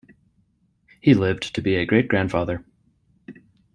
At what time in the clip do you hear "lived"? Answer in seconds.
1.13-1.53